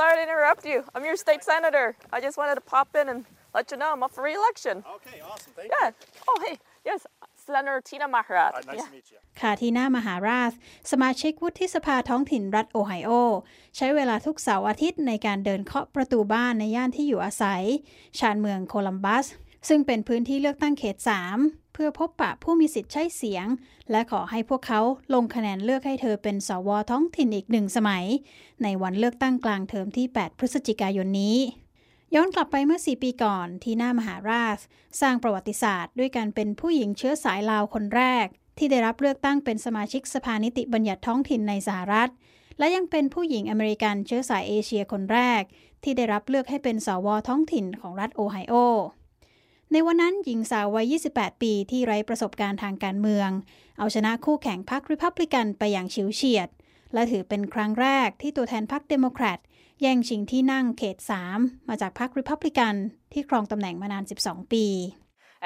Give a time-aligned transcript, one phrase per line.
[0.00, 0.78] sorry to interrupt you.
[0.94, 1.86] I'm your state senator.
[2.16, 3.18] I just wanted to pop in and
[3.56, 4.76] let you know I'm up for re-election.
[4.96, 5.52] Okay, awesome.
[5.56, 5.88] Thank Yeah.
[6.28, 6.56] Oh, hey.
[6.88, 7.00] Yes,
[7.46, 8.52] Senator Tina Maharaj.
[8.54, 8.58] you.
[8.58, 8.88] Uh, nice Yeah.
[8.90, 9.18] to meet you.
[9.40, 10.52] คาทีน่ามหาราช
[10.90, 13.10] สมาชิกวุฒิสภาท้องถิ่นรัฐโอไฮโอ
[13.76, 17.62] ใช้เวลาทุกเสาร์อาทิตย์ในการเดินเคาะประตูบ้านในย่านที่อยู่อาศัย
[18.18, 19.26] ชานเมืองโคลัมบัส
[19.68, 20.96] ซึ่งเป็นพื้นที่เลือกตั้งเขต
[21.34, 23.46] 3เพื่อพบปะผู้มีสิทธิ์ใช้เสียง
[23.90, 24.80] และขอให้พวกเขา
[25.14, 28.04] ลงคะแนนเลือกให้เธอเป็นสวท้องถิ่นอีกหนึ่งสมัย
[28.62, 31.36] ในวันเลือกตั้งกลางเทอมที่ 8 พฤศจิกายนนี้
[32.14, 34.58] ย้อนกลับไปเมื่อ 4 ปีก่อนที่น่ามหาราช
[35.00, 38.26] สร้างประวัติศาสตร์ ด้วยการเป็นผู้หญิงเชื้อสายลาวคนแรก
[38.58, 42.10] ที่ได้รับเลือกตั้งเป็นสมาชิกสภานิติบัญญัติท้องถิ่นในสหรัฐ
[42.58, 45.42] และยังเป็นผู้หญิงอเมริกันเชื้อสายเอเชียคนแรก
[45.82, 48.54] ที่ได้รับเลือกให้เป็นสวท้องถิ่นของรัฐโอไฮโอ
[49.72, 53.30] ในวันนั้นหญิงสาววัย 28 ปีที่ไร้ประสบการณ์ทางการเมือง
[53.78, 56.48] เอาชนะคู่แข่งพรรคริพับลิกันไปอย่างฉิวเฉียด
[56.94, 59.38] และถือเป็นครั้งแรกที่ตัวแทนพรรคเดโมแครต
[59.80, 60.96] แย่งชิงที่นั่งเขต
[61.32, 62.74] 3 มาจากพรรคริพับลิกัน
[63.12, 64.66] ที่ครองตำแหน่งมานาน 12 ปี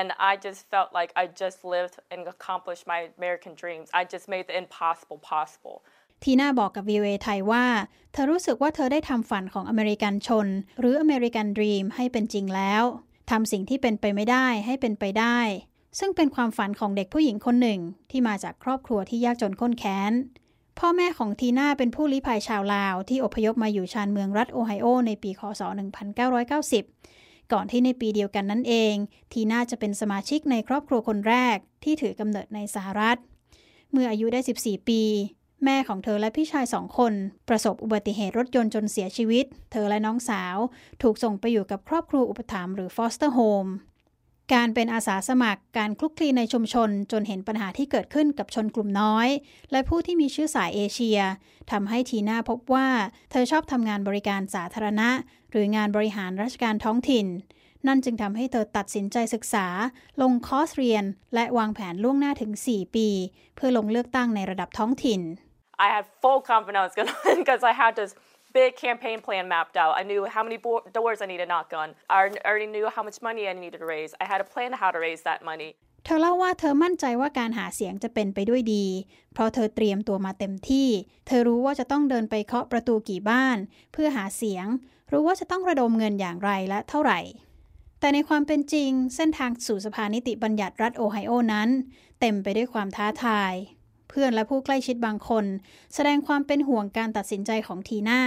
[0.00, 3.86] And I just felt like I just lived and accomplished my American dreams.
[4.00, 5.76] I just made the impossible possible.
[6.24, 7.66] ทีน่าบอกกับ VOA ไทยว่า
[8.12, 10.46] เธอรู้สึกว่าเธอได้ทำฝันของอเมริกันชน
[10.78, 12.84] หรือ American Dream ให้เป็นจริงแล้ว
[13.30, 15.38] ทำสิ่งที่เป็นไปไม่ได้ให้เป็นไปได้
[15.98, 20.12] ซึ่งเป็นความฝันของเด็กผู้หญิงคนหนึ่งที่มาจากครอบครัวที่ยากจนข้นแค้น
[20.78, 25.62] พ่อแม่ของทีน่าเป็นผู้ลี้ภัยชาวลาว ที่อพยพมาอยู่ชานเมืองรัฐโอไฮโอในปีคศ
[26.36, 28.94] 1990 ก่อนที่ในปีเดียวกันนั่นเอง
[29.32, 33.16] ทีน่าจะเป็นสมาชิกในครอบครัวคนแรกที่ถือกำเนิดในสหรัฐ
[33.92, 35.02] เมื่ออายุได้ 14 ปี
[35.64, 37.12] แม่ของเธอและพี่ชายสองคน
[37.48, 40.56] ประสบอุบัติเหตุรถยนต์จนเสียชีวิต เธอและน้องสาว
[41.02, 43.70] ถูกส่งไปอยู่กับครอบครัวอุปถัมภ์หรือ foster home
[44.52, 49.28] การเป็นอาสาสมัคร การคลุกคลีในชุมชน จนเห็นปัญหาที่เกิดขึ้นกับชนกลุ่มน้อย
[49.72, 51.18] และผู้ที่มีชื่อสายเอเชีย
[51.70, 52.88] ทำให้ทีน่าพบว่า
[53.30, 55.08] เธอชอบทำงานบริการสาธารณะ
[55.50, 57.26] หรืองานบริหารราชการท้องถิ่น
[57.86, 59.66] นั่นจึงทำให้เธอตัดสินใจศึกษา
[60.20, 63.08] ลงคอร์สเรียน และวางแผนล่วงหน้าถึง 4 ปี
[63.56, 65.20] เพื่อลงเลือกตั้งในระดับท้องถิ่น
[65.78, 66.92] I had full confidence
[67.40, 68.14] because I had this
[68.52, 69.94] big campaign plan mapped out.
[70.00, 71.88] I knew how many bo- doors I needed to knock on.
[72.10, 72.14] I
[72.48, 74.12] already knew how much money I needed to raise.
[74.22, 75.70] I had a plan how to raise that money.
[76.04, 78.86] เธอเล่าว่าเธอมั่นใจว่าการหาเสียงจะเป็นไปด้วยดี
[79.34, 80.88] เพราะเธอเตรียมตัวมาเต็มที่
[81.26, 83.56] เธอรู้ว่าจะต้องเดินไปเคาะประตูกี่บ้าน
[83.92, 84.66] เพื่อหาเสียง
[85.12, 87.20] รู้ว่าจะต้องระดมเงินอย่างไรและเท่าไหร่
[88.00, 91.68] แต่ในความเป็นจริง เส้นทางสู่สภานิติบัญญัติรัฐโอไฮโอนั้น
[92.20, 93.52] เต็มไปด้วยความท้าทาย
[94.08, 95.44] เพื่อนและผู้ใกล้ชิดบางคน
[95.94, 98.22] แสดงความเป็นห่วงการตัดสินใจของทีน่า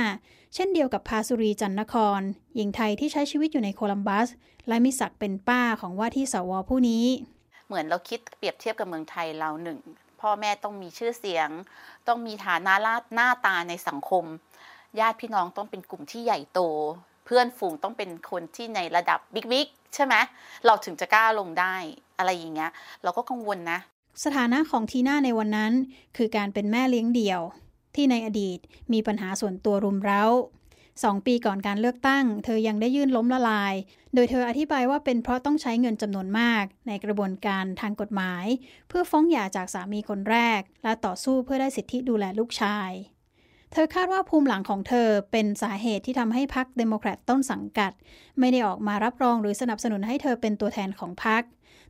[0.55, 2.21] เช่นเดียวกับพาสุรีจันนคร
[2.55, 4.27] หญิงไทยที่ใช้ชีวิตอยู่ในโคลัมบัส
[4.67, 7.05] และมีศักดิ์เป็นป้าของว่าที่สวผู้นี้
[7.67, 9.79] เหมือนเราคิดเปรียบเทียบกับเมืองไทยเราหนึ่ง
[10.21, 11.49] พ่อแม่ต้องมีชื่อเสียง
[12.07, 14.25] ต้องมีฐานะลาหน้าตาในสังคม
[14.99, 16.59] ญาติพี่น้องต้องเป็นกลุ่มที่ใหญ่โต
[17.25, 20.15] เพื่อนฝูงต้องเป็นคนที่ในระดับบิ๊กๆใช่ไหม
[20.65, 21.75] เราถึงจะกล้าลงได้
[22.17, 22.71] อะไรอย่างเงี้ย
[23.03, 23.79] เราก็กังวลนะ
[24.23, 25.73] สถานะของทีน่าในวันนั้น
[26.17, 27.41] คือการเป็นแม่เลี้ยงเดี่ยว
[27.95, 28.59] ที่ในอดีต
[28.93, 30.25] มีปัญหาส่วนตัวรุมเร้า
[31.03, 33.73] สองปีก่อนการเลือกตั้ง เธอยังได้ยื่นล้มละลาย
[34.13, 38.45] โดยเธออธิบายว่าเป็นเพราะต้องใช้เงินจำนวนมาก ในกระบวนการทางกฎหมาย
[38.87, 42.91] เพื่อฟ้องหย่าจากสามีคนแรก และต่อสู้เพื่อได้สิทธิดูแลลูกชาย
[43.71, 47.91] เธอคาดว่าภูมิหลังของเธอเป็นสาเหตุที่ทำให้พรรคเดโมแครตต้นสังกัด
[48.39, 51.43] ไม่ได้ออกมารับรองหรือสนับสนุนให้เธอเป็นตัวแทนของพรรค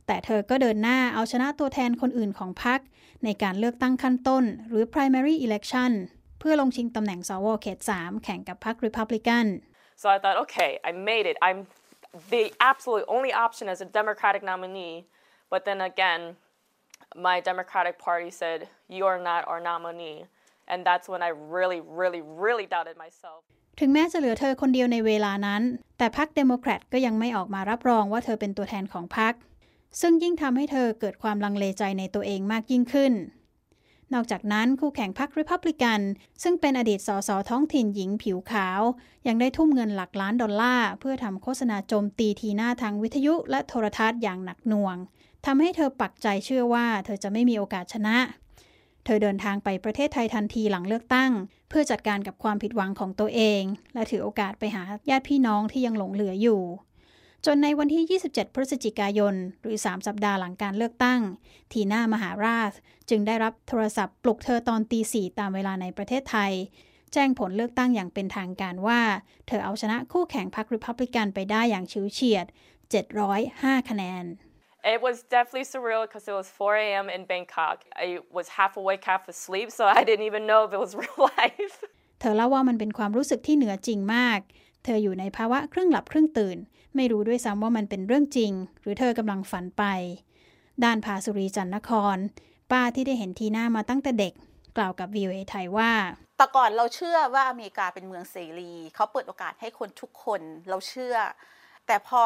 [0.06, 2.80] แต่เธอก็เดินหน้าเอาชนะตัวแทนคนอื่นของพรรค
[3.24, 5.92] ในการเลือกตั้งขั้นต้น หรือ primary election
[6.38, 9.46] เพื่อลงชิงตำแหน่งสวเขต 3 แข่งกับพรรค Republican
[10.02, 11.36] So I thought, okay, I made it.
[11.46, 11.60] I'm
[12.34, 14.96] the absolute only option as a Democratic nominee.
[15.52, 16.20] But then again,
[17.28, 18.58] my Democratic Party said,
[18.96, 20.18] You're not our nominee.
[20.70, 23.40] And that's when I really, really, really doubted myself.
[23.80, 25.62] ถึงแม้จะเหลือเธอคนเดียวในเวลานั้น
[25.98, 29.34] แต่พรรคเดโมแครตก็ยังไม่ออกมารับรองว่าเธอเป็นตัวแทนของพรรค
[30.00, 33.12] ซึ่งยิ่งทำให้เธอเกิดความลังเลใจในตัวเองมากยิ่งขึ้น
[34.14, 36.00] นอกจากนั้นคู่แข่งพรรคริพับลิกัน
[36.42, 38.80] ซึ่งเป็นอดีตสสท้องถิ่นหญิงผิวขาว
[39.26, 44.96] ยังได้ทุ่มเงินหลักล้านดอลลาร์เพื่อทำโฆษณาโจมตีทีน่าทางวิทยุและโทรทัศน์อย่างหนักหน่วง
[45.46, 48.16] ทำให้เธอปักใจเชื่อว่าเธอจะไม่มีโอกาสชนะ
[49.04, 51.30] เธอเดินทางไปประเทศไทยทันทีหลังเลือกตั้ง
[51.68, 53.62] เพื่อจัดการกับความผิดหวังของตัวเอง
[53.94, 56.60] และถือโอกาสไปหาญาติพี่น้องที่ยังหลงเหลืออยู่
[57.46, 61.20] จนในวันที่ 27 พฤศจิกายน หรือ 3 สัปดาห์หลังการเลือกตั้ง
[61.72, 62.72] ทีน่ามหาราช
[63.10, 66.52] จึงได้รับโทรศัพท์ปลุกเธอตอนตีสี่ตามเวลาในประเทศไทย
[67.12, 69.00] แจ้งผลเลือกตั้งอย่างเป็นทางการว่า
[69.46, 72.46] เธอเอาชนะคู่แข่งพรรคริพับลิกันไปได้อย่างชิวเฉียด
[73.22, 74.24] 705 คะแนน
[74.94, 77.06] It was definitely surreal because it was 4 a.m.
[77.16, 77.76] in Bangkok.
[78.06, 81.20] I was half awake, half asleep, so I didn't even know if it was real
[81.38, 81.76] life.
[82.20, 84.40] เธอเล่าว่ามันเป็นความรู้สึกที่เหนือจริงมาก
[84.84, 86.58] เธออยู่ในภาวะครึ่งหลับครึ่งตื่น
[86.96, 89.84] ไม่รู้ด้วยซ้ำว่ามันเป็นเรื่องจริง หรือเธอกำลังฝันไป
[90.84, 92.16] ด้านภาสุรีจันนคร
[92.70, 94.32] ป้าที่ได้เห็นทีน่ามาตั้งแต่เด็ก
[94.76, 95.92] กล่าวกับ VOA ไทยว่า
[96.38, 101.16] แต่ก่อนเราเชื่อว่าอเมริกาเป็นเมืองเสรีเขาเปิดโอกาสให้คนทุกคนเราเชื่อ
[101.86, 102.24] แต่พอ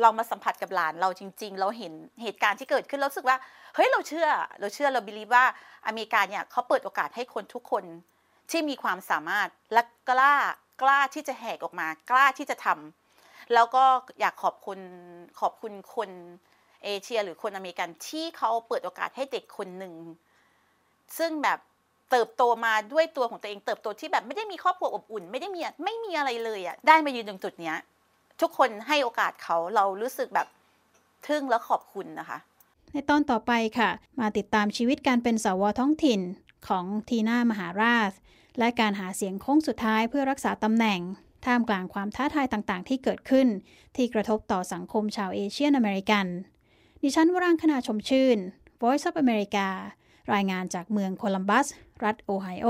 [0.00, 1.92] เรามาสัมผัสกับหลานเราจริง ๆ เราเห็น
[2.22, 3.38] เหตุการณ์ที่เกิดขึ้นเราสึกว่า
[3.74, 4.28] เฮ้ยเราเชื่อ
[4.60, 5.44] เราเชื่อเราบิลีว่า
[5.86, 7.84] อเมริกาเนี่ยเขาเปิดโอกาสให้คนทุกคน
[8.50, 10.34] ที่มีความสามารถและกล้า
[10.82, 13.84] กล้าที่จะแหกออกมา กล้าที่จะทำแล้วก็
[14.20, 14.78] อยากขอบคุณ
[15.40, 16.10] ขอบคุณคน
[16.84, 19.94] เอเชียหรือคนอเมริกันที่เขาเปิดโอกาสให้เด็กคนหนึ่ง
[21.18, 21.58] ซึ่งแบบ
[22.10, 27.76] เติบโตมาด้วยตัวของตัวเองเติบโตที่แบบไม่ได้มีครอบครัวอบอุ่น ไม่ได้มีไม่มีอะไรเลยอะ่ะได้มายืนตรงจุดเนี้ย
[28.40, 30.46] ทุกคนให้โอกาสเขาเรารู้สึกแบบ
[31.26, 32.38] ทึ่งและขอบคุณนะคะ
[32.92, 33.90] ในตอนต่อไปค่ะ
[34.20, 36.20] มาติดตามชีวิตการเป็นสวท้องถิ่น
[36.68, 38.10] ของทีน่ามหาราช
[38.58, 41.00] และการหาเสียงโค้งสุดท้ายเพื่อรักษาตำแหน่ง
[41.44, 43.48] ท่ามกลางความท้าทายต่างๆ ที่เกิดขึ้น
[43.96, 46.26] ที่กระทบต่อสังคมชาวเอเชียนอเมริกัน
[47.02, 48.38] ดิฉันวรางคณาชมชื่น
[48.82, 49.66] Voice of America
[50.34, 51.66] รายงานจากเมืองโคลัมบัส
[52.04, 52.68] รัฐโอไฮโอ